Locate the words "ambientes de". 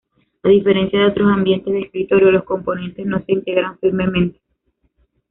1.31-1.81